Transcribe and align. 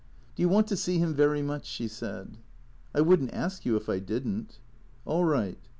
"Do 0.35 0.41
you 0.41 0.49
want 0.49 0.65
to 0.69 0.75
see 0.75 0.97
him 0.97 1.13
very 1.13 1.43
much?" 1.43 1.65
she 1.67 1.87
said." 1.87 2.39
I 2.95 3.01
would 3.01 3.21
n't 3.21 3.33
ask 3.35 3.67
you 3.67 3.75
if 3.75 3.87
I 3.87 3.99
did 3.99 4.25
n't."" 4.27 4.57
All 5.05 5.25
right. 5.25 5.59